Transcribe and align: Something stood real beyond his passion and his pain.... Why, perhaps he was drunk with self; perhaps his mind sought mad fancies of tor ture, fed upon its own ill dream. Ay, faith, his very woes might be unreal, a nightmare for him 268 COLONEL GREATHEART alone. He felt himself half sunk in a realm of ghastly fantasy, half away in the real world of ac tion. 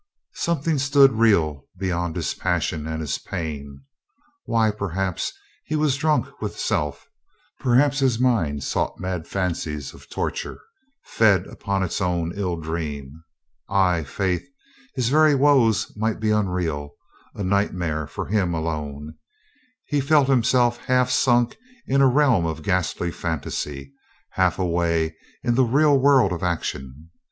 Something 0.33 0.79
stood 0.79 1.11
real 1.11 1.67
beyond 1.77 2.15
his 2.15 2.33
passion 2.33 2.87
and 2.87 3.01
his 3.01 3.19
pain.... 3.19 3.83
Why, 4.45 4.71
perhaps 4.71 5.31
he 5.65 5.75
was 5.75 5.95
drunk 5.95 6.41
with 6.41 6.57
self; 6.57 7.07
perhaps 7.59 7.99
his 7.99 8.17
mind 8.19 8.63
sought 8.63 8.99
mad 8.99 9.27
fancies 9.27 9.93
of 9.93 10.09
tor 10.09 10.31
ture, 10.31 10.59
fed 11.03 11.45
upon 11.45 11.83
its 11.83 12.01
own 12.01 12.31
ill 12.35 12.59
dream. 12.59 13.23
Ay, 13.69 14.03
faith, 14.03 14.43
his 14.95 15.09
very 15.09 15.35
woes 15.35 15.93
might 15.95 16.19
be 16.19 16.31
unreal, 16.31 16.95
a 17.35 17.43
nightmare 17.43 18.07
for 18.07 18.25
him 18.25 18.53
268 18.53 18.57
COLONEL 18.57 18.89
GREATHEART 18.89 19.01
alone. 19.05 19.15
He 19.85 20.01
felt 20.01 20.27
himself 20.27 20.77
half 20.85 21.11
sunk 21.11 21.57
in 21.85 22.01
a 22.01 22.07
realm 22.09 22.47
of 22.47 22.63
ghastly 22.63 23.11
fantasy, 23.11 23.93
half 24.31 24.57
away 24.57 25.15
in 25.43 25.53
the 25.53 25.63
real 25.63 25.99
world 25.99 26.31
of 26.33 26.41
ac 26.41 26.63
tion. 26.63 27.11